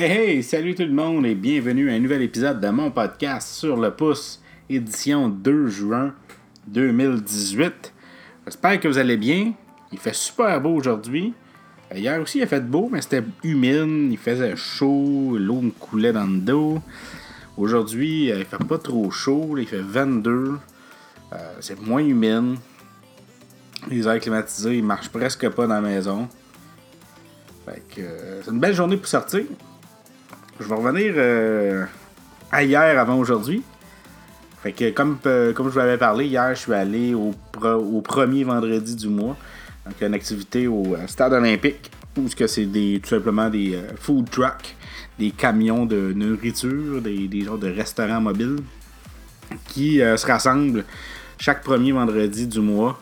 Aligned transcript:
Hey 0.00 0.12
hey, 0.12 0.42
salut 0.44 0.76
tout 0.76 0.84
le 0.84 0.92
monde 0.92 1.26
et 1.26 1.34
bienvenue 1.34 1.90
à 1.90 1.94
un 1.94 1.98
nouvel 1.98 2.22
épisode 2.22 2.60
de 2.60 2.68
mon 2.68 2.92
podcast 2.92 3.48
sur 3.48 3.76
le 3.76 3.90
pouce, 3.90 4.40
édition 4.70 5.28
2 5.28 5.66
juin 5.66 6.14
2018. 6.68 7.92
J'espère 8.44 8.78
que 8.78 8.86
vous 8.86 8.98
allez 8.98 9.16
bien. 9.16 9.54
Il 9.90 9.98
fait 9.98 10.14
super 10.14 10.60
beau 10.60 10.76
aujourd'hui. 10.76 11.34
Hier 11.92 12.22
aussi, 12.22 12.38
il 12.38 12.44
a 12.44 12.46
fait 12.46 12.60
beau, 12.60 12.88
mais 12.92 13.02
c'était 13.02 13.24
humide, 13.42 14.12
il 14.12 14.18
faisait 14.18 14.54
chaud, 14.54 15.36
l'eau 15.36 15.62
me 15.62 15.72
coulait 15.72 16.12
dans 16.12 16.26
le 16.26 16.38
dos. 16.38 16.78
Aujourd'hui, 17.56 18.26
il 18.26 18.44
fait 18.44 18.64
pas 18.68 18.78
trop 18.78 19.10
chaud, 19.10 19.56
il 19.58 19.66
fait 19.66 19.82
22. 19.82 20.60
Euh, 21.32 21.36
c'est 21.58 21.80
moins 21.82 22.04
humide. 22.04 22.56
Les 23.90 24.06
airs 24.06 24.20
climatisés, 24.20 24.76
ils 24.76 24.84
marchent 24.84 25.10
presque 25.10 25.48
pas 25.48 25.66
dans 25.66 25.74
la 25.74 25.80
maison. 25.80 26.28
Fait 27.66 27.82
que 27.96 28.00
euh, 28.00 28.42
c'est 28.44 28.52
une 28.52 28.60
belle 28.60 28.74
journée 28.74 28.96
pour 28.96 29.08
sortir. 29.08 29.42
Je 30.60 30.64
vais 30.64 30.74
revenir 30.74 31.14
euh, 31.16 31.84
à 32.50 32.64
hier 32.64 32.98
avant 32.98 33.16
aujourd'hui. 33.16 33.62
Fait 34.62 34.72
que 34.72 34.90
comme, 34.90 35.18
euh, 35.26 35.52
je 35.56 35.62
vous 35.62 35.78
l'avais 35.78 35.98
parlé, 35.98 36.26
hier 36.26 36.54
je 36.54 36.60
suis 36.60 36.72
allé 36.74 37.14
au, 37.14 37.32
premier 38.02 38.44
vendredi 38.44 38.96
du 38.96 39.08
mois. 39.08 39.36
Donc 39.86 39.94
une 40.00 40.14
activité 40.14 40.66
au 40.66 40.96
stade 41.06 41.32
olympique. 41.32 41.90
Où 42.16 42.26
c'est 42.28 42.66
des, 42.66 42.98
tout 43.00 43.10
simplement 43.10 43.48
des 43.48 43.78
food 44.00 44.28
trucks, 44.28 44.74
des 45.20 45.30
camions 45.30 45.86
de 45.86 46.12
nourriture, 46.12 47.00
des, 47.00 47.28
des 47.28 47.42
genres 47.42 47.58
de 47.58 47.68
restaurants 47.68 48.20
mobiles 48.20 48.56
qui 49.68 49.98
se 49.98 50.26
rassemblent 50.26 50.84
chaque 51.38 51.62
premier 51.62 51.92
vendredi 51.92 52.48
du 52.48 52.58
mois 52.58 52.98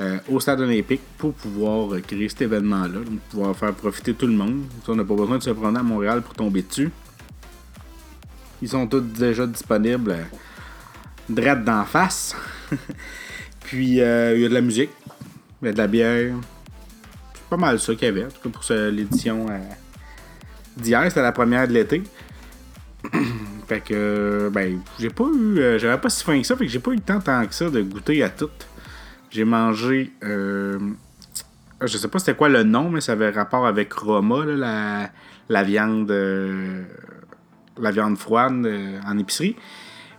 euh, 0.00 0.18
au 0.30 0.40
stade 0.40 0.62
olympique 0.62 1.02
pour 1.18 1.34
pouvoir 1.34 1.92
euh, 1.92 2.00
créer 2.00 2.26
cet 2.30 2.40
événement-là, 2.40 3.00
pour 3.04 3.18
pouvoir 3.28 3.56
faire 3.56 3.74
profiter 3.74 4.14
tout 4.14 4.26
le 4.26 4.32
monde. 4.32 4.62
on 4.88 4.94
n'a 4.96 5.04
pas 5.04 5.14
besoin 5.14 5.36
de 5.36 5.42
se 5.42 5.50
prendre 5.50 5.78
à 5.78 5.82
Montréal 5.82 6.22
pour 6.22 6.32
tomber 6.32 6.62
dessus. 6.62 6.90
Ils 8.62 8.68
sont 8.70 8.86
tous 8.86 9.00
déjà 9.02 9.46
disponibles 9.46 10.12
euh, 10.12 10.22
direct 11.28 11.64
d'en 11.64 11.84
face. 11.84 12.34
Puis 13.60 13.88
il 13.88 13.94
y 13.94 14.02
a 14.02 14.34
de 14.34 14.54
la 14.54 14.62
musique, 14.62 14.88
il 15.60 15.66
y 15.66 15.68
a 15.68 15.72
de 15.72 15.78
la 15.78 15.86
bière. 15.86 16.34
C'est 17.34 17.44
pas 17.50 17.58
mal 17.58 17.78
ça 17.78 17.94
qu'il 17.94 18.04
y 18.04 18.08
avait, 18.08 18.24
en 18.24 18.28
tout 18.28 18.48
cas 18.48 18.58
pour 18.58 18.76
l'édition 18.90 19.46
d'hier, 20.78 21.04
c'était 21.08 21.20
la 21.20 21.32
première 21.32 21.68
de 21.68 21.74
l'été. 21.74 22.02
fait 23.68 23.80
que, 23.82 24.50
ben, 24.50 24.80
j'ai 24.98 25.10
pas 25.10 25.24
eu. 25.24 25.78
J'avais 25.78 25.98
pas 25.98 26.08
si 26.08 26.24
faim 26.24 26.40
que 26.40 26.46
ça, 26.46 26.56
fait 26.56 26.64
que 26.64 26.72
j'ai 26.72 26.78
pas 26.78 26.90
eu 26.92 26.96
le 26.96 27.00
temps 27.02 27.20
tant 27.20 27.46
que 27.46 27.54
ça 27.54 27.68
de 27.68 27.82
goûter 27.82 28.22
à 28.22 28.30
tout. 28.30 28.48
J'ai 29.30 29.44
mangé. 29.44 30.12
Euh, 30.24 30.78
je 31.80 31.96
sais 31.96 32.08
pas 32.08 32.18
c'était 32.18 32.34
quoi 32.34 32.48
le 32.48 32.64
nom, 32.64 32.90
mais 32.90 33.00
ça 33.00 33.12
avait 33.12 33.30
rapport 33.30 33.66
avec 33.66 33.92
Roma, 33.92 34.44
la, 35.48 35.62
viande. 35.62 36.10
Euh, 36.10 36.84
la 37.78 37.92
viande 37.92 38.18
froide 38.18 38.66
euh, 38.66 38.98
en 39.06 39.16
épicerie. 39.18 39.56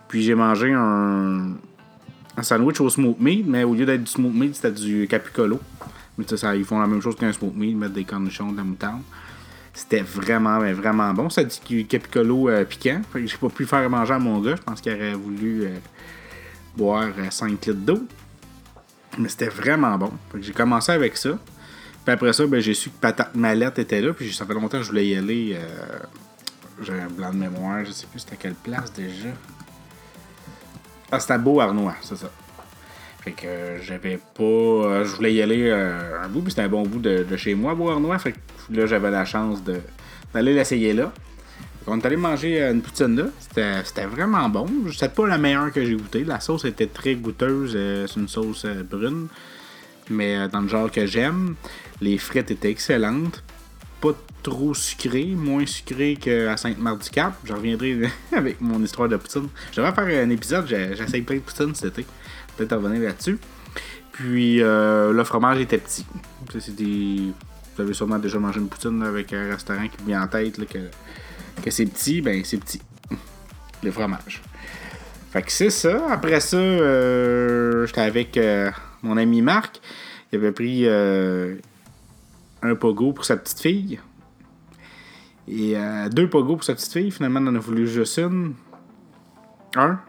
Puis 0.08 0.24
j'ai 0.24 0.34
mangé 0.34 0.72
un, 0.74 1.54
un 2.38 2.44
sandwich 2.44 2.80
au 2.80 2.90
smoke 2.90 3.22
meat, 3.22 3.46
mais 3.46 3.64
au 3.64 3.74
lieu 3.74 3.86
d'être 3.86 4.04
du 4.04 4.12
smoke 4.12 4.34
meat, 4.34 4.56
c'était 4.56 4.72
du 4.72 5.08
capicolo. 5.08 5.60
Mais 6.18 6.26
ça, 6.28 6.56
ils 6.56 6.66
font 6.66 6.80
la 6.80 6.88
même 6.88 7.02
chose 7.02 7.16
qu'un 7.16 7.32
smoke 7.34 7.56
meat, 7.56 7.76
mettent 7.76 7.94
des 7.94 8.06
cornichons, 8.06 8.52
de 8.52 8.58
la 8.58 8.64
moutarde. 8.64 9.02
C'était 9.74 10.02
vraiment, 10.02 10.60
vraiment 10.60 11.14
bon. 11.14 11.30
Ça 11.30 11.44
dit 11.44 11.62
du 11.66 11.86
capicolo 11.86 12.50
piquant. 12.68 13.02
J'ai 13.16 13.38
pas 13.38 13.50
pu 13.50 13.66
faire 13.66 13.90
manger 13.90 14.14
à 14.14 14.20
mon 14.20 14.40
gars. 14.42 14.56
Je 14.56 14.62
pense 14.62 14.82
qu'il 14.82 14.94
aurait 14.94 15.14
voulu 15.14 15.70
boire 16.76 17.08
5 17.30 17.52
litres 17.52 17.74
d'eau. 17.74 18.06
Mais 19.18 19.30
c'était 19.30 19.50
vraiment 19.50 19.98
bon. 19.98 20.12
J'ai 20.40 20.54
commencé 20.54 20.92
avec 20.92 21.18
ça. 21.18 21.38
Puis 22.06 22.14
après 22.14 22.34
ça, 22.34 22.48
ben, 22.48 22.60
j'ai 22.60 22.74
su 22.74 22.90
que 22.90 23.00
Patate 23.00 23.36
Mallette 23.36 23.80
était 23.80 24.02
là. 24.02 24.14
Puis 24.14 24.34
ça 24.34 24.46
fait 24.46 24.54
longtemps 24.54 24.78
que 24.78 24.84
je 24.84 24.90
voulais 24.90 25.08
y 25.08 25.16
aller. 25.16 25.56
Euh, 25.56 26.00
j'ai 26.82 26.94
un 26.94 27.08
blanc 27.08 27.32
de 27.32 27.38
mémoire. 27.38 27.86
Je 27.86 27.92
sais 27.92 28.08
plus 28.08 28.20
c'était 28.20 28.34
à 28.34 28.38
quelle 28.38 28.56
place 28.56 28.92
déjà. 28.94 29.30
Ah, 31.12 31.20
c'était 31.20 31.34
à 31.34 31.38
Beau-Arnois, 31.38 31.96
c'est 32.02 32.16
ça. 32.16 32.32
Fait 33.22 33.34
que 33.34 33.46
euh, 33.46 33.82
j'avais 33.82 34.18
pas. 34.18 34.44
Euh, 34.44 35.04
je 35.04 35.16
voulais 35.16 35.34
y 35.34 35.42
aller 35.42 35.70
un 35.72 36.28
bout, 36.30 36.42
puis 36.42 36.52
c'était 36.52 36.64
un 36.64 36.70
bon 36.70 36.84
bout 36.84 37.00
de, 37.00 37.38
chez 37.38 37.54
moi, 37.54 37.76
Beau-Arnois. 37.76 38.18
Fait 38.18 38.32
que 38.32 38.38
là, 38.72 38.86
j'avais 38.86 39.12
la 39.12 39.26
chance 39.26 39.62
d'aller 39.64 40.54
l'essayer 40.54 40.94
là. 40.94 41.12
On 41.88 42.00
est 42.00 42.06
allé 42.06 42.16
manger 42.16 42.62
une 42.62 42.82
poutine 42.82 43.16
là. 43.16 43.26
C'était 43.84 44.06
vraiment 44.06 44.48
bon. 44.50 44.68
C'était 44.92 45.10
pas 45.10 45.28
la 45.28 45.38
meilleure 45.38 45.72
que 45.72 45.84
j'ai 45.84 45.96
goûtée. 45.96 46.24
La 46.24 46.40
sauce 46.40 46.66
était 46.66 46.88
très 46.88 47.16
goûteuse. 47.16 47.74
Euh, 47.76 48.06
c'est 48.08 48.20
une 48.20 48.28
sauce 48.28 48.66
euh, 48.66 48.84
brune. 48.84 49.28
Mais 50.10 50.38
euh, 50.38 50.48
dans 50.48 50.62
le 50.62 50.68
genre 50.68 50.92
que 50.92 51.06
j'aime. 51.06 51.56
Les 52.00 52.18
frites 52.18 52.52
étaient 52.52 52.70
excellentes. 52.70 53.44
Pas 54.00 54.14
trop 54.44 54.74
sucré, 54.74 55.26
moins 55.26 55.66
sucré 55.66 56.18
qu'à 56.20 56.56
Sainte-Marc-du-Cap. 56.56 57.34
Je 57.44 57.54
reviendrai 57.54 58.10
avec 58.32 58.62
mon 58.62 58.82
histoire 58.84 59.10
de 59.10 59.18
poutine. 59.18 59.48
J'aimerais 59.72 59.94
faire 59.94 60.26
un 60.26 60.30
épisode, 60.30 60.68
j'essaye 60.68 61.22
plein 61.22 61.38
de 61.38 61.42
poutine 61.42 61.74
cet 61.76 62.00
été. 62.00 62.08
Peut-être 62.58 62.76
revenir 62.76 63.02
là-dessus. 63.02 63.38
Puis 64.12 64.58
le 64.58 65.24
fromage 65.24 65.60
était 65.60 65.78
petit. 65.78 66.06
C'est 66.60 66.76
des. 66.76 67.32
Vous 67.82 67.88
avez 67.88 67.94
sûrement 67.96 68.20
déjà 68.20 68.38
mangé 68.38 68.60
une 68.60 68.68
poutine 68.68 69.02
avec 69.02 69.34
un 69.34 69.50
restaurant 69.50 69.88
qui 69.88 70.06
vient 70.06 70.22
en 70.22 70.28
tête. 70.28 70.64
que 70.68 70.78
que 71.64 71.72
c'est 71.72 71.88
petit, 71.88 72.22
ben 72.22 72.44
c'est 72.46 72.58
petit. 72.58 72.80
Le 73.84 73.90
fromage. 73.90 74.44
Fait 75.32 75.42
que 75.42 75.52
c'est 75.52 75.72
ça. 75.72 76.12
Après 76.12 76.40
ça, 76.40 76.58
euh, 76.58 77.88
j'étais 77.88 78.02
avec 78.02 78.38
euh, 78.38 78.70
mon 79.02 79.18
ami 79.18 79.42
Marc. 79.42 79.82
Il 80.32 80.36
avait 80.36 80.52
pris 80.52 80.84
euh, 80.86 81.56
un 82.62 82.76
pogo 82.76 83.14
pour 83.14 83.26
sa 83.26 83.36
petite 83.36 83.60
fille. 83.60 84.00
Et 85.48 85.76
deux 86.12 86.30
pogos 86.30 86.58
pour 86.58 86.64
sa 86.64 86.76
petite 86.76 86.94
fille. 86.94 87.10
Finalement, 87.10 87.40
on 87.42 87.48
en 87.48 87.56
a 87.56 87.60
voulu 87.60 87.88
juste 87.88 88.20
une. 88.20 88.54
Un. 89.76 90.00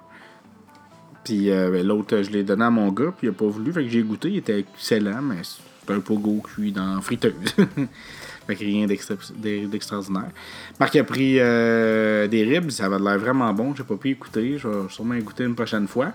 Puis 1.25 1.49
ben, 1.49 1.87
l'autre, 1.87 2.21
je 2.21 2.31
l'ai 2.31 2.45
donné 2.45 2.65
à 2.65 2.71
mon 2.71 2.93
gars, 2.93 3.15
puis 3.17 3.29
il 3.29 3.31
a 3.31 3.33
pas 3.33 3.47
voulu. 3.47 3.73
Fait 3.73 3.83
que 3.83 3.89
j'ai 3.89 4.03
goûté. 4.03 4.29
Il 4.29 4.37
était 4.37 4.61
excellent, 4.61 5.23
mais 5.23 5.43
un 5.93 6.01
pogo 6.01 6.41
cuit 6.41 6.73
dans 6.73 7.01
friteuse. 7.01 7.55
Fait 8.47 8.57
que 8.57 8.65
rien 8.65 8.87
d'extraordinaire. 8.87 10.31
Marc 10.81 10.97
a 10.97 11.05
pris 11.05 11.37
euh, 11.39 12.27
des 12.27 12.43
ribs, 12.43 12.71
ça 12.71 12.89
va 12.89 12.99
l'air 12.99 13.19
vraiment 13.19 13.53
bon. 13.53 13.75
J'ai 13.75 13.85
pas 13.85 13.97
pu 13.97 14.11
écouter. 14.11 14.59
Je 14.59 14.67
vais 14.67 14.89
sûrement 14.89 15.15
écouter 15.15 15.45
une 15.45 15.55
prochaine 15.55 15.87
fois. 15.87 16.13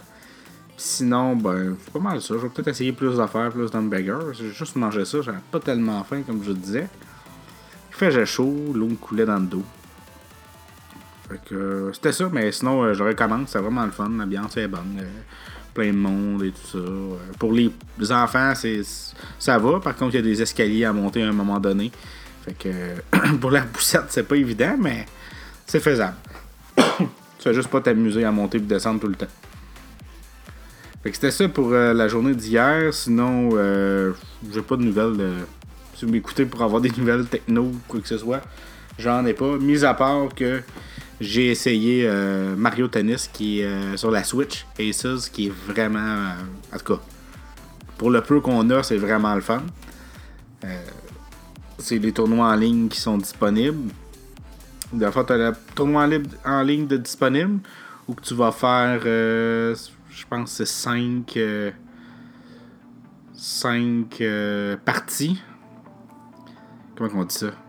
sinon, 0.75 1.35
ben, 1.35 1.77
c'est 1.83 1.93
pas 1.93 1.99
mal 1.99 2.21
ça. 2.21 2.35
Je 2.35 2.41
vais 2.41 2.49
peut-être 2.49 2.67
essayer 2.67 2.91
plus 2.91 3.15
d'affaires, 3.15 3.49
plus 3.49 3.71
d'hamburgers. 3.71 4.33
J'ai 4.33 4.49
juste 4.49 4.75
mangé 4.75 5.05
ça, 5.05 5.21
j'avais 5.21 5.37
pas 5.51 5.59
tellement 5.59 6.03
faim, 6.03 6.21
comme 6.25 6.43
je 6.43 6.51
disais. 6.51 6.87
Il 7.91 7.95
faisait 7.95 8.25
chaud, 8.25 8.73
l'eau 8.75 8.87
me 8.87 8.95
coulait 8.95 9.25
dans 9.25 9.39
le 9.39 9.47
dos. 9.47 9.63
Fait 11.29 11.41
que 11.45 11.55
euh, 11.55 11.93
c'était 11.93 12.11
ça, 12.11 12.29
mais 12.31 12.51
sinon, 12.51 12.83
euh, 12.83 12.93
je 12.93 13.03
recommence. 13.03 13.49
C'est 13.49 13.59
vraiment 13.59 13.85
le 13.85 13.91
fun. 13.91 14.09
L'ambiance 14.09 14.55
est 14.57 14.67
bonne. 14.67 15.01
Plein 15.77 15.93
de 15.93 15.97
monde 15.97 16.43
et 16.43 16.51
tout 16.51 16.67
ça. 16.71 16.79
pour 17.37 17.53
les 17.53 17.71
enfants, 18.11 18.53
c'est 18.55 18.81
ça 19.37 19.59
va. 19.59 19.79
Par 19.79 19.95
contre, 19.95 20.15
il 20.15 20.17
y 20.17 20.19
a 20.19 20.23
des 20.23 20.41
escaliers 20.41 20.85
à 20.85 20.91
monter 20.91 21.21
à 21.21 21.27
un 21.27 21.31
moment 21.31 21.59
donné. 21.59 21.91
Fait 22.43 22.53
que 22.53 23.35
pour 23.41 23.51
la 23.51 23.61
poussette, 23.61 24.05
c'est 24.09 24.27
pas 24.27 24.37
évident, 24.37 24.75
mais 24.79 25.05
c'est 25.67 25.79
faisable. 25.79 26.15
tu 26.77 27.05
fais 27.39 27.53
juste 27.53 27.69
pas 27.69 27.79
t'amuser 27.79 28.23
à 28.23 28.31
monter 28.31 28.57
et 28.57 28.61
descendre 28.61 28.99
tout 28.99 29.07
le 29.07 29.13
temps. 29.13 29.27
Fait 31.03 31.11
que 31.11 31.15
c'était 31.15 31.31
ça 31.31 31.47
pour 31.47 31.71
euh, 31.71 31.93
la 31.93 32.07
journée 32.07 32.33
d'hier. 32.33 32.91
Sinon, 32.91 33.51
euh, 33.53 34.13
j'ai 34.51 34.63
pas 34.63 34.77
de 34.77 34.83
nouvelles. 34.83 35.43
Si 35.93 36.05
vous 36.05 36.11
m'écoutez 36.11 36.47
pour 36.47 36.63
avoir 36.63 36.81
des 36.81 36.89
nouvelles 36.97 37.27
techno 37.27 37.65
ou 37.65 37.79
quoi 37.87 37.99
que 37.99 38.07
ce 38.07 38.17
soit, 38.17 38.41
j'en 38.97 39.23
ai 39.27 39.33
pas. 39.33 39.57
Mis 39.57 39.85
à 39.85 39.93
part 39.93 40.33
que 40.35 40.59
j'ai 41.19 41.51
essayé 41.51 42.03
euh, 42.05 42.55
Mario 42.55 42.87
Tennis 42.87 43.29
qui 43.31 43.61
est 43.61 43.97
sur 43.97 44.11
la 44.11 44.23
Switch 44.23 44.65
Aces 44.79 45.29
qui 45.29 45.47
est 45.47 45.53
vraiment. 45.67 46.31
en 46.73 46.77
tout 46.77 46.95
cas, 46.95 47.01
pour 47.97 48.11
le 48.11 48.21
peu 48.21 48.39
qu'on 48.39 48.69
a, 48.69 48.83
c'est 48.83 48.97
vraiment 48.97 49.33
le 49.33 49.41
fun 49.41 49.63
c'est 51.79 51.99
les 51.99 52.11
tournois 52.11 52.47
en 52.47 52.55
ligne 52.55 52.87
qui 52.87 52.99
sont 52.99 53.17
disponibles. 53.17 53.91
Des 54.93 55.11
fois, 55.11 55.23
tu 55.23 55.33
as 55.33 55.37
le 55.37 55.53
tournoi 55.75 56.07
en 56.45 56.61
ligne 56.61 56.87
de 56.87 56.97
disponible 56.97 57.59
où 58.07 58.15
tu 58.15 58.33
vas 58.33 58.51
faire, 58.51 59.01
euh, 59.05 59.75
je 60.09 60.25
pense, 60.29 60.51
c'est 60.51 60.65
5 60.65 61.27
5 61.33 61.37
euh, 61.37 61.71
euh, 64.21 64.77
parties. 64.83 65.41
Comment 66.95 67.21
on 67.21 67.25
dit 67.25 67.35
ça? 67.35 67.66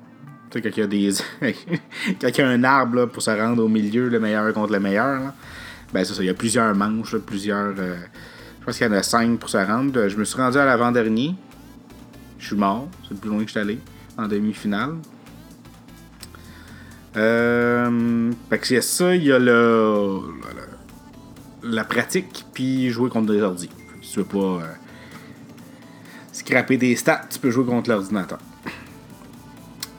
Tu 0.50 0.59
sais, 0.59 0.62
quand 0.62 0.77
il 0.77 0.81
y 0.81 0.83
a 0.83 0.87
des. 0.87 1.12
quand 2.21 2.29
il 2.29 2.39
y 2.39 2.41
a 2.41 2.49
un 2.49 2.65
arbre 2.65 3.06
pour 3.06 3.23
se 3.23 3.31
rendre 3.31 3.65
au 3.65 3.69
milieu, 3.69 4.09
le 4.09 4.21
meilleur 4.21 4.53
contre 4.53 4.73
le 4.73 4.81
meilleur. 4.81 5.33
Ben, 5.93 6.05
c'est 6.05 6.15
ça. 6.15 6.23
Il 6.23 6.27
y 6.27 6.31
a 6.31 6.35
plusieurs 6.35 6.75
manches, 6.75 7.17
plusieurs. 7.17 7.77
je 7.77 8.65
pense 8.65 8.79
qu'il 8.79 8.87
y 8.87 8.91
en 8.91 8.93
a 8.93 9.03
5 9.03 9.39
pour 9.39 9.50
se 9.50 9.59
rendre. 9.59 10.09
Je 10.09 10.17
me 10.17 10.25
suis 10.25 10.37
rendu 10.37 10.59
à 10.59 10.65
l'avant-dernier. 10.65 11.35
Je 12.39 12.47
suis 12.47 12.56
mort. 12.56 12.89
C'est 13.03 13.15
le 13.15 13.21
plus 13.21 13.31
loin 13.31 13.41
que 13.41 13.47
je 13.47 13.50
suis 13.50 13.61
allé 13.61 13.79
en 14.17 14.27
demi-finale. 14.27 14.95
Euh, 17.17 18.31
fait 18.50 18.59
que 18.59 18.81
ça, 18.81 19.15
il 19.15 19.25
y 19.25 19.33
a 19.33 19.39
le, 19.39 20.21
la 21.62 21.85
pratique, 21.85 22.47
puis 22.53 22.91
jouer 22.91 23.11
contre 23.11 23.33
des 23.33 23.43
ordi. 23.43 23.69
Si 24.03 24.12
tu 24.12 24.19
veux 24.21 24.25
pas 24.25 24.39
euh, 24.39 24.61
scraper 26.33 26.77
des 26.77 26.95
stats, 26.97 27.27
tu 27.29 27.39
peux 27.39 27.50
jouer 27.50 27.65
contre 27.65 27.91
l'ordinateur. 27.91 28.39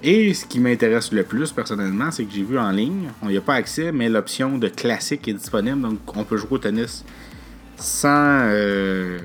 Et 0.01 0.34
ce 0.34 0.46
qui 0.46 0.60
m'intéresse 0.60 1.12
le 1.12 1.24
plus 1.24 1.51
personnellement, 1.51 2.10
c'est 2.10 2.24
que 2.24 2.31
j'ai 2.31 2.44
vu 2.44 2.57
en 2.57 2.72
ligne, 2.72 3.10
on 3.22 3.28
n'y 3.28 3.36
a 3.36 3.42
pas 3.42 3.56
accès, 3.56 3.92
mais 3.92 4.07
l'option 4.07 4.57
de 4.57 4.69
classique 4.69 5.28
est 5.28 5.34
disponible, 5.34 5.81
donc 5.81 6.00
on 6.16 6.24
peut 6.24 6.38
jouer 6.38 6.51
au 6.51 6.57
tennis 6.57 7.04
sans 7.75 8.48
euh, 8.50 9.18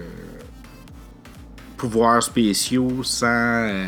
pouvoirs 1.77 2.23
spéciaux, 2.23 3.03
sans 3.03 3.27
euh, 3.69 3.87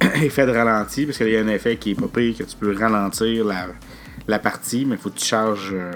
effet 0.22 0.46
de 0.46 0.52
ralenti, 0.52 1.06
parce 1.06 1.18
qu'il 1.18 1.30
y 1.30 1.36
a 1.36 1.40
un 1.40 1.48
effet 1.48 1.76
qui 1.76 1.92
est 1.92 1.94
pas 1.94 2.08
pire, 2.08 2.36
que 2.36 2.42
tu 2.42 2.56
peux 2.56 2.76
ralentir 2.76 3.46
la, 4.26 4.38
partie, 4.38 4.84
mais 4.84 4.98
faut 4.98 5.08
que 5.10 5.18
tu 5.18 5.26
charges, 5.26 5.72
euh, 5.72 5.92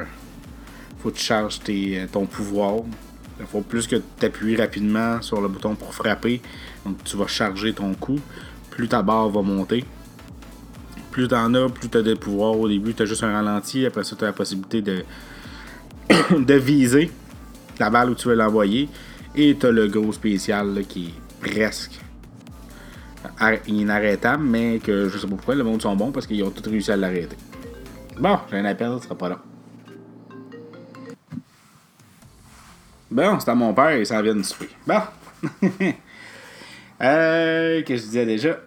faut 1.02 1.10
que 1.10 1.16
tu 1.16 1.25
charges 1.25 1.60
ton 2.10 2.25
pouvoir. 2.25 2.76
Il 3.40 3.46
faut 3.46 3.62
plus 3.62 3.87
que 3.87 3.96
tu 3.96 4.26
appuies 4.26 4.56
rapidement 4.56 5.20
sur 5.20 5.40
le 5.40 5.49
bouton 5.49 5.75
pour 5.75 5.94
frapper, 5.94 6.40
donc 6.87 7.02
tu 7.04 7.16
vas 7.16 7.26
charger 7.26 7.72
ton 7.72 7.93
coup. 7.94 8.20
Plus 8.72 8.88
ta 8.88 9.02
barre 9.02 9.28
va 9.28 9.42
monter. 9.42 9.84
Plus 11.10 11.28
t'en 11.28 11.52
as, 11.54 11.69
plus 11.69 11.88
tu 11.88 11.98
as 11.98 12.02
des 12.02 12.16
pouvoirs. 12.16 12.58
Au 12.58 12.69
début, 12.69 12.94
tu 12.94 13.02
as 13.02 13.06
juste 13.06 13.22
un 13.22 13.32
ralenti. 13.32 13.84
Après 13.84 14.02
ça, 14.02 14.16
tu 14.16 14.24
as 14.24 14.28
la 14.28 14.32
possibilité 14.32 14.80
de, 14.80 15.04
de 16.38 16.54
viser 16.54 17.10
la 17.78 17.90
balle 17.90 18.10
où 18.10 18.14
tu 18.14 18.28
veux 18.28 18.34
l'envoyer. 18.34 18.88
Et 19.34 19.56
tu 19.58 19.66
as 19.66 19.70
le 19.70 19.88
gros 19.88 20.12
spécial 20.12 20.82
qui 20.88 21.06
est 21.44 21.50
presque 21.50 22.00
inarrêtable, 23.66 24.42
mais 24.42 24.78
que 24.78 25.08
je 25.08 25.18
sais 25.18 25.26
pas 25.26 25.36
pourquoi, 25.36 25.54
le 25.54 25.64
monde 25.64 25.82
sont 25.82 25.94
bons 25.94 26.10
parce 26.10 26.26
qu'ils 26.26 26.42
ont 26.42 26.50
tous 26.50 26.68
réussi 26.68 26.90
à 26.92 26.96
l'arrêter. 26.96 27.36
Bon, 28.18 28.38
j'ai 28.50 28.58
un 28.58 28.64
appel, 28.64 28.92
ce 28.98 29.04
sera 29.04 29.14
pas 29.14 29.28
long. 29.28 29.38
Bon, 33.10 33.38
c'est 33.38 33.50
à 33.50 33.54
mon 33.54 33.75
père, 33.75 33.96
il 33.96 34.06
s'en 34.06 34.22
vient 34.22 34.34
de 34.34 34.42
souper. 34.42 34.70
Bon. 34.86 35.00
euh, 37.02 37.82
que 37.82 37.96
je 37.96 38.02
disais 38.02 38.26
déjà? 38.26 38.58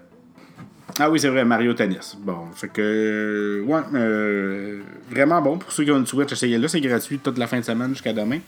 Ah 0.98 1.10
oui, 1.10 1.20
c'est 1.20 1.28
vrai, 1.28 1.44
Mario 1.44 1.74
Tennis. 1.74 2.16
Bon, 2.20 2.48
fait 2.54 2.70
que. 2.70 3.64
Ouais, 3.68 3.82
euh, 3.96 4.82
vraiment 5.10 5.42
bon. 5.42 5.58
Pour 5.58 5.72
ceux 5.72 5.84
qui 5.84 5.92
ont 5.92 5.98
une 5.98 6.06
Switch, 6.06 6.32
essayez-le. 6.32 6.68
C'est 6.68 6.80
gratuit 6.80 7.20
toute 7.20 7.38
la 7.38 7.48
fin 7.48 7.60
de 7.60 7.66
semaine 7.66 7.90
jusqu'à 7.90 8.14
demain. 8.14 8.40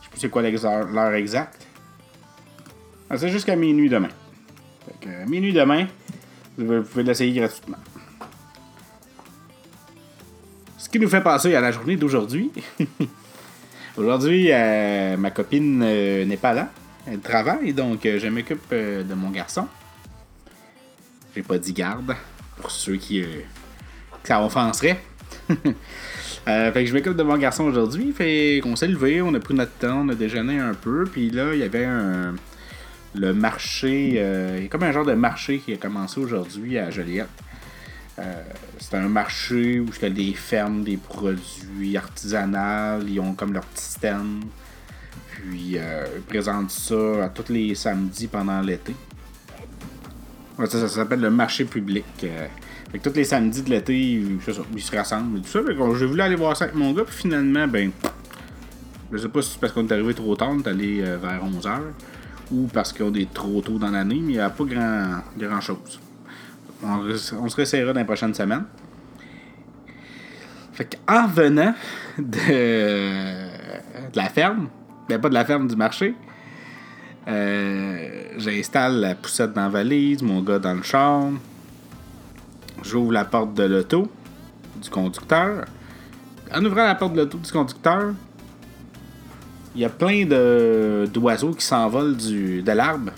Je 0.00 0.04
sais 0.04 0.10
plus 0.10 0.20
c'est 0.20 0.28
quoi 0.28 0.42
l'heure 0.42 1.14
exacte. 1.14 1.66
Ah, 3.10 3.18
c'est 3.18 3.30
jusqu'à 3.30 3.56
minuit 3.56 3.88
demain. 3.88 4.08
Fait 4.86 5.06
que, 5.06 5.28
minuit 5.28 5.52
demain, 5.52 5.86
vous 6.56 6.82
pouvez 6.82 7.02
l'essayer 7.02 7.38
gratuitement. 7.38 7.78
Ce 10.78 10.88
qui 10.88 10.98
nous 10.98 11.08
fait 11.08 11.20
passer 11.20 11.54
à 11.54 11.60
la 11.60 11.72
journée 11.72 11.96
d'aujourd'hui. 11.96 12.52
aujourd'hui, 13.96 14.48
euh, 14.50 15.16
ma 15.16 15.30
copine 15.30 15.82
euh, 15.84 16.24
n'est 16.24 16.36
pas 16.36 16.52
là. 16.52 16.70
Travaille, 17.22 17.72
donc 17.72 18.06
euh, 18.06 18.18
je 18.18 18.28
m'occupe 18.28 18.70
de 18.70 19.14
mon 19.14 19.30
garçon. 19.30 19.66
J'ai 21.34 21.42
pas 21.42 21.58
dit 21.58 21.72
garde, 21.72 22.14
pour 22.56 22.70
ceux 22.70 22.96
qui. 22.96 23.24
ça 24.24 24.44
offenserait. 24.44 25.02
fait 25.48 26.72
que 26.74 26.86
je 26.86 26.94
m'occupe 26.94 27.16
de 27.16 27.22
mon 27.22 27.36
garçon 27.38 27.64
aujourd'hui. 27.64 28.12
Fait 28.12 28.60
qu'on 28.62 28.76
s'est 28.76 28.88
levé, 28.88 29.20
on 29.22 29.34
a 29.34 29.40
pris 29.40 29.54
notre 29.54 29.72
temps, 29.72 30.02
on 30.04 30.08
a 30.10 30.14
déjeuné 30.14 30.58
un 30.58 30.74
peu. 30.74 31.04
Puis 31.04 31.30
là, 31.30 31.54
il 31.54 31.60
y 31.60 31.64
avait 31.64 31.84
un 31.84 32.34
le 33.14 33.32
marché. 33.34 34.14
Euh, 34.16 34.54
il 34.58 34.62
y 34.64 34.66
a 34.66 34.68
comme 34.68 34.82
un 34.82 34.92
genre 34.92 35.04
de 35.04 35.14
marché 35.14 35.58
qui 35.58 35.72
a 35.72 35.76
commencé 35.76 36.20
aujourd'hui 36.20 36.78
à 36.78 36.90
Joliette. 36.90 37.28
Euh, 38.18 38.42
c'est 38.78 38.94
un 38.94 39.08
marché 39.08 39.80
où 39.80 39.86
il 39.96 40.02
y 40.02 40.04
a 40.04 40.10
des 40.10 40.32
fermes, 40.34 40.84
des 40.84 40.96
produits 40.96 41.96
artisanaux. 41.96 43.04
Ils 43.06 43.20
ont 43.20 43.34
comme 43.34 43.52
leur 43.52 43.64
petit 43.64 43.84
stand. 43.84 44.44
Puis 45.48 45.74
euh, 45.76 46.06
ils 46.32 46.42
ça 46.42 47.24
à 47.24 47.28
tous 47.28 47.52
les 47.52 47.74
samedis 47.74 48.28
pendant 48.28 48.60
l'été. 48.60 48.94
ça, 50.58 50.88
s'appelle 50.88 51.20
le 51.20 51.30
marché 51.30 51.64
public. 51.64 52.04
fait 52.18 52.98
que 52.98 53.08
tous 53.08 53.16
les 53.16 53.24
samedis 53.24 53.62
de 53.62 53.70
l'été, 53.70 53.98
ils, 53.98 54.40
se 54.40 54.96
rassemblent 54.96 55.38
et 55.38 55.42
tout 55.42 55.48
ça. 55.48 55.60
j'ai 55.98 56.06
voulu 56.06 56.20
aller 56.20 56.36
voir 56.36 56.56
ça 56.56 56.64
avec 56.64 56.76
mon 56.76 56.92
gars, 56.92 57.04
puis 57.04 57.16
finalement, 57.16 57.66
ben. 57.66 57.90
Je 59.10 59.18
sais 59.18 59.28
pas 59.28 59.42
si 59.42 59.50
c'est 59.50 59.60
parce 59.60 59.74
qu'on 59.74 59.86
est 59.86 59.92
arrivé 59.92 60.14
trop 60.14 60.34
tard, 60.36 60.52
on 60.52 60.60
est 60.60 60.68
allé 60.68 61.02
vers 61.02 61.44
11h 61.44 61.80
ou 62.52 62.68
parce 62.72 62.92
qu'on 62.92 63.12
est 63.14 63.32
trop 63.32 63.60
tôt 63.60 63.78
dans 63.78 63.90
l'année, 63.90 64.20
mais 64.22 64.32
il 64.32 64.36
n'y 64.36 64.38
a 64.38 64.50
pas 64.50 64.64
grand, 64.64 65.22
grand 65.38 65.60
chose. 65.60 66.00
On, 66.84 67.48
se 67.48 67.56
réessayera 67.56 67.92
dans 67.92 68.00
les 68.00 68.04
prochaines 68.04 68.34
semaines. 68.34 68.64
Fait 70.72 70.98
qu'en 71.06 71.26
venant 71.28 71.74
de, 72.18 73.48
la 74.14 74.28
ferme, 74.28 74.68
ben 75.08 75.20
pas 75.20 75.28
de 75.28 75.34
la 75.34 75.44
ferme 75.44 75.68
du 75.68 75.76
marché, 75.76 76.14
euh, 77.28 78.24
j'installe 78.38 79.00
la 79.00 79.14
poussette 79.14 79.52
dans 79.52 79.62
la 79.62 79.68
valise, 79.68 80.22
mon 80.22 80.42
gars 80.42 80.58
dans 80.58 80.74
le 80.74 80.82
char. 80.82 81.24
J'ouvre 82.82 83.12
la 83.12 83.24
porte 83.24 83.54
de 83.54 83.62
l'auto 83.62 84.10
du 84.80 84.90
conducteur. 84.90 85.64
En 86.52 86.64
ouvrant 86.64 86.84
la 86.84 86.94
porte 86.94 87.12
de 87.12 87.20
l'auto 87.20 87.38
du 87.38 87.52
conducteur, 87.52 88.12
il 89.74 89.80
y 89.80 89.84
a 89.84 89.88
plein 89.88 90.26
d'oiseaux 91.06 91.52
qui 91.52 91.64
s'envolent 91.64 92.16
de 92.16 92.72
l'arbre. 92.72 93.12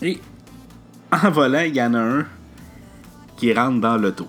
Et 0.00 0.18
en 1.12 1.30
volant, 1.30 1.60
il 1.60 1.76
y 1.76 1.82
en 1.82 1.94
a 1.94 2.00
un 2.00 2.26
qui 3.36 3.52
rentre 3.52 3.80
dans 3.80 3.96
l'auto. 3.96 4.26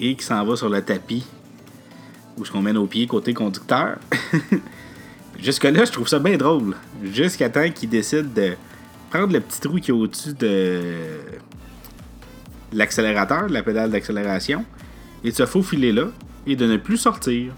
Et 0.00 0.16
qui 0.16 0.24
s'en 0.24 0.44
va 0.44 0.56
sur 0.56 0.68
le 0.68 0.82
tapis 0.82 1.24
où 2.36 2.44
ce 2.44 2.50
qu'on 2.50 2.62
met 2.62 2.72
nos 2.72 2.86
pieds 2.86 3.06
côté 3.06 3.34
conducteur. 3.34 3.98
Jusque-là, 5.38 5.84
je 5.84 5.92
trouve 5.92 6.08
ça 6.08 6.18
bien 6.18 6.36
drôle. 6.36 6.76
Jusqu'à 7.02 7.48
temps 7.48 7.68
qu'il 7.70 7.88
décide 7.88 8.32
de 8.32 8.52
prendre 9.10 9.32
le 9.32 9.40
petit 9.40 9.60
trou 9.60 9.78
qui 9.78 9.90
est 9.90 9.94
au-dessus 9.94 10.34
de 10.34 10.80
l'accélérateur, 12.72 13.48
la 13.48 13.62
pédale 13.62 13.90
d'accélération, 13.90 14.64
et 15.24 15.30
de 15.30 15.36
se 15.36 15.46
faufiler 15.46 15.92
là 15.92 16.06
et 16.46 16.56
de 16.56 16.66
ne 16.66 16.76
plus 16.76 16.96
sortir. 16.96 17.52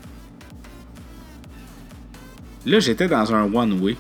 Là, 2.67 2.81
j'étais 2.81 3.09
dans 3.09 3.35
un 3.35 3.53
one-way. 3.53 3.97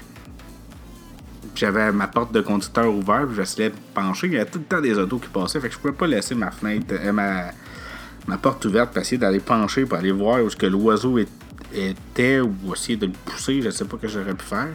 J'avais 1.54 1.92
ma 1.92 2.08
porte 2.08 2.32
de 2.32 2.40
conducteur 2.40 2.92
ouverte, 2.92 3.28
j'essayais 3.36 3.70
de 3.70 3.74
pencher. 3.94 4.26
Il 4.26 4.32
y 4.32 4.36
avait 4.36 4.50
tout 4.50 4.58
le 4.58 4.64
temps 4.64 4.80
des 4.80 4.98
autos 4.98 5.18
qui 5.18 5.28
passaient, 5.28 5.60
fait 5.60 5.68
que 5.68 5.74
je 5.74 5.78
pouvais 5.78 5.92
pas 5.92 6.06
laisser 6.06 6.34
ma 6.34 6.50
fenêtre, 6.50 6.86
euh, 6.90 7.12
ma, 7.12 8.38
porte 8.38 8.64
ouverte 8.64 8.92
pour 8.92 9.02
essayer 9.02 9.18
d'aller 9.18 9.38
pencher 9.38 9.84
pour 9.84 9.98
aller 9.98 10.10
voir 10.10 10.42
où 10.42 10.48
que 10.48 10.66
l'oiseau 10.66 11.18
était 11.74 12.40
ou 12.40 12.72
essayer 12.72 12.96
de 12.96 13.06
le 13.06 13.12
pousser. 13.12 13.60
Je 13.62 13.70
sais 13.70 13.84
pas 13.84 13.96
que 13.96 14.08
j'aurais 14.08 14.34
pu 14.34 14.44
faire. 14.44 14.70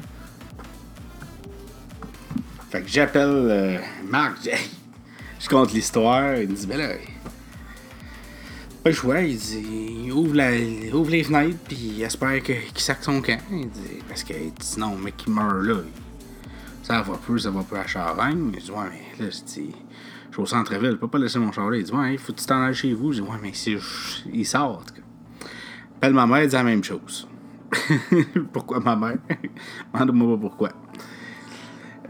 Fait 2.70 2.82
que 2.82 2.88
j'appelle 2.88 3.30
euh, 3.30 3.78
Marc, 4.08 4.48
je 5.40 5.50
compte 5.50 5.74
l'histoire. 5.74 6.36
Il 6.38 6.50
me 6.50 6.56
dit, 6.56 6.68
ben 6.68 6.78
là, 6.78 6.94
pas 8.84 8.90
le 8.90 8.96
choix. 8.96 9.22
Il 9.22 9.38
dit, 9.38 9.66
il 10.06 10.12
ouvre, 10.12 10.36
la, 10.36 10.52
ouvre 10.94 11.10
les 11.10 11.24
fenêtres, 11.24 11.58
puis 11.68 11.94
il 11.98 12.04
espère 12.04 12.42
qu'il 12.44 12.58
sac 12.76 13.00
son 13.02 13.22
camp. 13.22 13.40
Il 13.52 13.70
dit, 13.70 14.04
parce 14.08 14.24
que 14.24 14.34
sinon, 14.60 14.96
le 14.96 15.04
mec 15.04 15.18
qui 15.18 15.32
meurt 15.32 15.64
là, 15.64 15.78
ça 16.84 17.02
va 17.02 17.16
plus, 17.18 17.40
ça 17.40 17.50
va 17.50 17.64
plus 17.64 17.78
à 17.78 17.88
Champagne. 17.88 18.52
Il 18.54 18.62
dit, 18.62 18.72
ouais, 18.72 18.86
mais 18.92 19.26
là. 19.26 19.32
Je 19.32 20.34
suis 20.34 20.44
au 20.44 20.46
centre-ville, 20.46 20.92
je 20.92 20.96
peux 20.96 21.08
pas 21.08 21.18
laisser 21.18 21.40
mon 21.40 21.52
char. 21.52 21.74
Il 21.74 21.84
dit, 21.84 21.92
ouais, 21.92 22.14
il 22.14 22.20
faut 22.20 22.32
que 22.32 22.40
tu 22.40 22.46
t'en 22.46 22.62
ailles 22.62 22.76
chez 22.76 22.94
vous. 22.94 23.12
Je 23.12 23.22
dis, 23.22 23.28
ouais, 23.28 23.38
mais 23.42 23.52
si 23.54 23.76
il 24.32 24.46
sort. 24.46 24.84
Appelle 26.00 26.14
ma 26.14 26.26
mère, 26.26 26.48
dit 26.48 26.54
la 26.54 26.64
même 26.64 26.82
chose. 26.82 27.28
pourquoi 28.54 28.80
ma 28.80 28.96
mère? 28.96 29.18
Demande-moi 29.94 30.38
pas 30.38 30.42
pourquoi. 30.42 30.70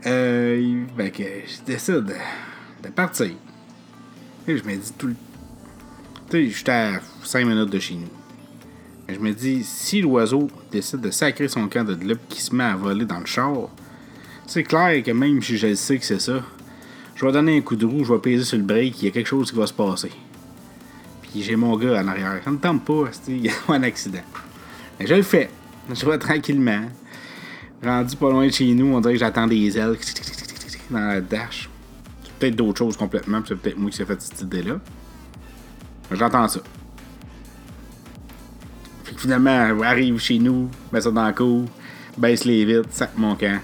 Euh, 0.05 0.85
ben, 0.95 1.09
que 1.09 1.23
je 1.23 1.63
décide 1.65 2.13
de, 2.83 2.89
partir. 2.89 3.31
Et 4.47 4.57
je 4.57 4.63
me 4.63 4.75
dis 4.75 4.93
tout 4.95 5.07
le 5.07 5.15
tu 6.29 6.37
sais, 6.37 6.49
j'étais 6.55 6.71
à 6.71 7.01
5 7.23 7.47
minutes 7.47 7.71
de 7.71 7.79
chez 7.79 7.95
nous. 7.95 8.09
je 9.07 9.17
me 9.17 9.33
dis, 9.33 9.63
si 9.63 10.01
l'oiseau 10.01 10.51
décide 10.71 11.01
de 11.01 11.09
sacrer 11.09 11.47
son 11.47 11.67
camp 11.67 11.83
de 11.83 11.95
loup 11.95 12.19
qui 12.29 12.43
se 12.43 12.53
met 12.53 12.65
à 12.65 12.75
voler 12.75 13.05
dans 13.05 13.19
le 13.19 13.25
char, 13.25 13.69
c'est 14.45 14.61
clair 14.61 15.01
que 15.01 15.09
même 15.09 15.41
si 15.41 15.57
je 15.57 15.73
sais 15.73 15.97
que 15.97 16.05
c'est 16.05 16.19
ça, 16.19 16.43
je 17.15 17.25
vais 17.25 17.31
donner 17.31 17.57
un 17.57 17.61
coup 17.61 17.75
de 17.75 17.87
roue, 17.87 18.03
je 18.03 18.13
vais 18.13 18.19
peser 18.19 18.43
sur 18.43 18.59
le 18.59 18.63
break, 18.63 19.01
il 19.01 19.05
y 19.05 19.07
a 19.07 19.11
quelque 19.11 19.25
chose 19.25 19.49
qui 19.49 19.57
va 19.57 19.65
se 19.65 19.73
passer. 19.73 20.11
Puis 21.31 21.43
j'ai 21.43 21.55
mon 21.55 21.77
gars 21.77 22.01
en 22.01 22.07
arrière. 22.07 22.41
Ça 22.43 22.51
ne 22.51 22.57
tombe 22.57 22.81
pas, 22.81 23.11
il 23.27 23.45
y 23.45 23.49
a 23.49 23.53
un 23.69 23.83
accident. 23.83 24.23
Mais 24.99 25.07
je 25.07 25.15
le 25.15 25.21
fais. 25.21 25.49
Je 25.93 26.05
vais 26.05 26.17
tranquillement. 26.17 26.81
Rendu 27.83 28.15
pas 28.15 28.29
loin 28.29 28.45
de 28.45 28.51
chez 28.51 28.73
nous, 28.73 28.93
on 28.93 28.99
dirait 28.99 29.13
que 29.13 29.19
j'attends 29.19 29.47
des 29.47 29.77
ailes 29.77 29.97
dans 30.89 30.99
la 30.99 31.21
dash. 31.21 31.69
C'est 32.23 32.33
peut-être 32.33 32.55
d'autres 32.55 32.77
choses 32.77 32.97
complètement, 32.97 33.41
c'est 33.47 33.55
peut-être 33.55 33.77
moi 33.77 33.89
qui 33.89 33.97
s'est 33.97 34.05
fait 34.05 34.21
cette 34.21 34.41
idée-là. 34.41 34.79
J'entends 36.11 36.47
ça. 36.47 36.59
Que 39.05 39.15
finalement, 39.15 39.81
arrive 39.81 40.19
chez 40.19 40.39
nous, 40.39 40.69
met 40.91 40.99
ça 40.99 41.11
dans 41.11 41.25
le 41.25 41.33
cour, 41.33 41.65
baisse 42.17 42.43
les 42.43 42.65
vitres, 42.65 42.89
sac 42.91 43.11
mon 43.15 43.35
camp. 43.35 43.61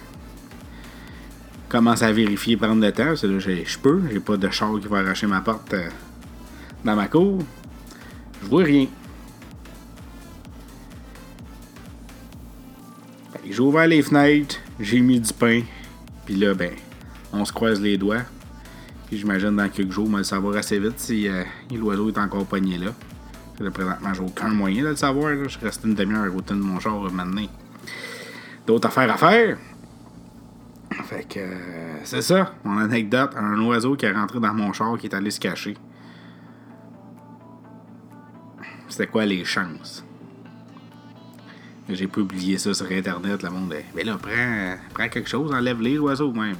Commence 1.67 2.01
à 2.01 2.11
vérifier, 2.11 2.55
prendre 2.55 2.81
le 2.81 2.91
temps, 2.91 3.15
c'est 3.15 3.27
là 3.27 3.39
je 3.39 3.77
peux, 3.79 4.01
j'ai 4.11 4.19
pas 4.19 4.37
de 4.37 4.49
char 4.49 4.79
qui 4.79 4.87
va 4.87 4.99
arracher 4.99 5.27
ma 5.27 5.41
porte 5.41 5.73
euh, 5.73 5.89
dans 6.85 6.95
ma 6.95 7.07
cour. 7.07 7.39
Je 8.41 8.47
vois 8.47 8.63
rien. 8.63 8.87
J'ai 13.49 13.59
ouvert 13.59 13.87
les 13.87 14.01
fenêtres, 14.01 14.57
j'ai 14.79 14.99
mis 14.99 15.19
du 15.19 15.31
pain, 15.31 15.61
puis 16.25 16.35
là, 16.35 16.53
ben, 16.53 16.71
on 17.31 17.45
se 17.45 17.53
croise 17.53 17.79
les 17.79 17.97
doigts. 17.97 18.23
Puis 19.07 19.17
j'imagine 19.17 19.55
dans 19.55 19.69
quelques 19.69 19.91
jours, 19.91 20.07
on 20.07 20.11
va 20.11 20.17
le 20.19 20.23
savoir 20.23 20.55
assez 20.57 20.79
vite 20.79 20.97
si 20.99 21.27
euh, 21.27 21.43
l'oiseau 21.71 22.09
est 22.09 22.17
encore 22.17 22.45
pogné 22.45 22.77
là. 22.77 22.91
Là, 23.59 23.71
présentement, 23.71 24.13
j'ai 24.13 24.21
aucun 24.21 24.49
moyen 24.49 24.83
de 24.83 24.89
le 24.89 24.95
savoir. 24.95 25.31
Je 25.47 25.59
reste 25.59 25.85
une 25.85 25.93
demi-heure 25.93 26.23
à 26.23 26.29
côté 26.29 26.53
de 26.53 26.59
mon 26.59 26.79
char 26.79 26.99
maintenant. 27.11 27.45
D'autres 28.67 28.87
affaires 28.87 29.13
à 29.13 29.17
faire. 29.17 29.57
Fait 31.05 31.25
que 31.27 31.39
euh, 31.39 31.99
c'est 32.03 32.23
ça, 32.23 32.53
mon 32.63 32.79
anecdote. 32.79 33.31
Un 33.37 33.59
oiseau 33.61 33.95
qui 33.95 34.05
est 34.05 34.11
rentré 34.11 34.39
dans 34.39 34.53
mon 34.53 34.73
char 34.73 34.97
qui 34.97 35.07
est 35.07 35.15
allé 35.15 35.31
se 35.31 35.39
cacher. 35.39 35.77
C'était 38.95 39.07
quoi 39.07 39.25
les 39.25 39.43
chances? 39.43 40.05
J'ai 41.89 42.07
publié 42.07 42.57
ça 42.57 42.73
sur 42.73 42.89
internet, 42.89 43.43
le 43.43 43.49
monde. 43.49 43.75
Mais 43.93 44.05
là, 44.05 44.17
prends, 44.17 44.77
prends 44.93 45.09
quelque 45.09 45.27
chose, 45.27 45.53
enlève-les, 45.53 45.95
l'oiseau 45.95 46.31
même. 46.31 46.55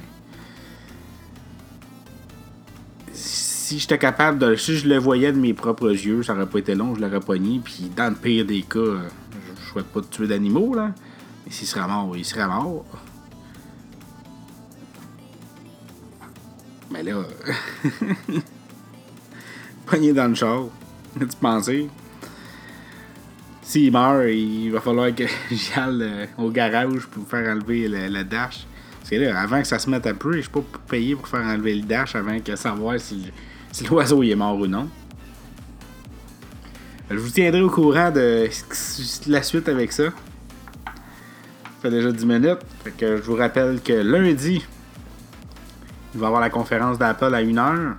Si 3.10 3.78
j'étais 3.78 3.96
capable 3.96 4.38
de. 4.38 4.54
Si 4.54 4.76
je 4.76 4.86
le 4.86 4.98
voyais 4.98 5.32
de 5.32 5.38
mes 5.38 5.54
propres 5.54 5.88
yeux, 5.88 6.22
ça 6.22 6.34
aurait 6.34 6.44
pas 6.44 6.58
été 6.58 6.74
long, 6.74 6.94
je 6.94 7.00
l'aurais 7.00 7.20
pogné. 7.20 7.58
Puis 7.58 7.90
dans 7.96 8.10
le 8.10 8.16
pire 8.16 8.44
des 8.44 8.60
cas, 8.60 8.80
je 8.80 9.70
souhaite 9.70 9.86
pas 9.86 10.02
de 10.02 10.06
tuer 10.06 10.26
d'animaux, 10.26 10.74
là. 10.74 10.92
Mais 11.46 11.52
s'il 11.52 11.66
serait 11.66 11.88
mort, 11.88 12.14
il 12.18 12.24
serait 12.26 12.48
mort. 12.48 12.84
Mais 16.90 17.02
là. 17.02 17.22
pogné 19.86 20.12
dans 20.12 20.28
le 20.28 20.34
char. 20.34 20.64
Tu 21.18 21.26
pensais? 21.40 21.88
S'il 23.66 23.90
meurt, 23.90 24.28
il 24.28 24.70
va 24.70 24.80
falloir 24.80 25.12
que 25.12 25.24
j'aille 25.50 26.00
euh, 26.00 26.26
au 26.38 26.50
garage 26.50 27.04
pour 27.06 27.26
faire 27.26 27.52
enlever 27.52 27.88
le, 27.88 28.22
dash. 28.22 28.64
Parce 29.00 29.10
que 29.10 29.16
là, 29.16 29.40
avant 29.40 29.60
que 29.60 29.66
ça 29.66 29.80
se 29.80 29.90
mette 29.90 30.06
à 30.06 30.14
pleuvoir, 30.14 30.36
je 30.36 30.42
suis 30.42 30.50
pas 30.50 30.62
payé 30.86 31.16
pour 31.16 31.26
faire 31.26 31.40
enlever 31.40 31.74
le 31.74 31.82
dash 31.82 32.14
avant 32.14 32.38
que 32.38 32.54
savoir 32.54 33.00
si, 33.00 33.32
si 33.72 33.84
l'oiseau 33.84 34.22
est 34.22 34.36
mort 34.36 34.56
ou 34.56 34.68
non. 34.68 34.88
Je 37.10 37.16
vous 37.16 37.28
tiendrai 37.28 37.60
au 37.60 37.68
courant 37.68 38.12
de 38.12 38.48
la 39.26 39.42
suite 39.42 39.68
avec 39.68 39.90
ça. 39.90 40.04
Ça 40.04 40.12
fait 41.82 41.90
déjà 41.90 42.12
10 42.12 42.24
minutes. 42.24 42.58
Fait 42.84 42.92
que 42.92 43.16
je 43.16 43.22
vous 43.22 43.34
rappelle 43.34 43.80
que 43.82 43.94
lundi, 43.94 44.64
il 46.14 46.20
va 46.20 46.26
y 46.26 46.28
avoir 46.28 46.40
la 46.40 46.50
conférence 46.50 46.98
d'Apple 46.98 47.34
à 47.34 47.42
1h. 47.42 47.94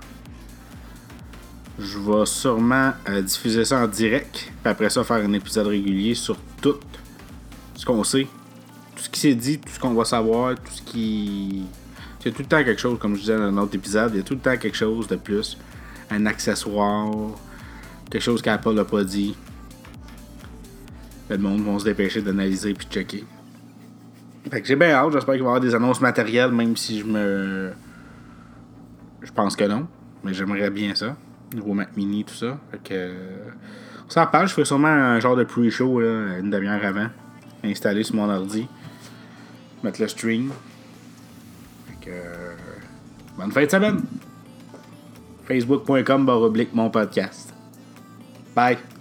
Je 1.78 1.96
vais 1.96 2.26
sûrement 2.26 2.92
euh, 3.08 3.22
diffuser 3.22 3.64
ça 3.64 3.84
en 3.84 3.86
direct. 3.86 4.50
Puis 4.62 4.70
après 4.70 4.90
ça, 4.90 5.04
faire 5.04 5.18
un 5.18 5.32
épisode 5.32 5.68
régulier 5.68 6.14
sur 6.14 6.36
tout 6.60 6.74
ce 7.74 7.86
qu'on 7.86 8.02
sait. 8.02 8.26
Tout 8.96 9.04
ce 9.04 9.08
qui 9.08 9.20
s'est 9.20 9.34
dit, 9.36 9.60
tout 9.60 9.68
ce 9.68 9.78
qu'on 9.78 9.94
va 9.94 10.04
savoir, 10.04 10.56
tout 10.56 10.72
ce 10.72 10.82
qui. 10.82 11.66
Il 12.20 12.26
y 12.26 12.28
a 12.28 12.32
tout 12.32 12.42
le 12.42 12.48
temps 12.48 12.64
quelque 12.64 12.80
chose, 12.80 12.98
comme 12.98 13.14
je 13.14 13.20
disais 13.20 13.36
dans 13.36 13.44
un 13.44 13.56
autre 13.58 13.76
épisode, 13.76 14.10
il 14.12 14.16
y 14.16 14.20
a 14.20 14.24
tout 14.24 14.34
le 14.34 14.40
temps 14.40 14.56
quelque 14.56 14.76
chose 14.76 15.06
de 15.06 15.14
plus. 15.14 15.56
Un 16.10 16.26
accessoire, 16.26 17.10
quelque 18.10 18.22
chose 18.22 18.42
qu'Apple 18.42 18.72
n'a 18.72 18.84
pas 18.84 19.04
dit. 19.04 19.36
Le 21.30 21.38
monde 21.38 21.62
va 21.62 21.78
se 21.78 21.84
dépêcher 21.84 22.22
d'analyser 22.22 22.74
puis 22.74 22.86
de 22.86 22.92
checker. 22.92 23.24
Fait 24.50 24.60
que 24.62 24.66
j'ai 24.66 24.76
bien 24.76 24.90
hâte, 24.90 25.12
j'espère 25.12 25.34
qu'il 25.34 25.44
va 25.44 25.50
y 25.50 25.54
avoir 25.56 25.60
des 25.60 25.74
annonces 25.74 26.00
matérielles, 26.00 26.50
même 26.50 26.76
si 26.76 26.98
je 26.98 27.04
me. 27.04 27.70
Je 29.22 29.30
pense 29.30 29.54
que 29.54 29.64
non. 29.64 29.86
Mais 30.24 30.34
j'aimerais 30.34 30.70
bien 30.70 30.96
ça 30.96 31.16
nouveau 31.54 31.74
Mac 31.74 31.96
Mini, 31.96 32.24
tout 32.24 32.34
ça. 32.34 32.58
Fait 32.70 32.82
que. 32.82 33.12
Ça 34.08 34.26
parle, 34.26 34.48
je 34.48 34.54
ferai 34.54 34.64
sûrement 34.64 34.88
un 34.88 35.20
genre 35.20 35.36
de 35.36 35.44
pre-show 35.44 36.00
une 36.00 36.50
demi-heure 36.50 36.84
avant. 36.84 37.08
Installer 37.62 38.04
sur 38.04 38.14
mon 38.14 38.30
ordi. 38.30 38.66
Mettre 39.82 40.00
le 40.00 40.08
stream. 40.08 40.50
Fait 41.86 42.10
que. 42.10 42.16
Bonne 43.36 43.52
fête 43.52 43.70
semaine! 43.70 44.02
Facebook.com 45.46 46.28
oblique 46.28 46.74
mon 46.74 46.90
podcast. 46.90 47.54
Bye! 48.54 48.97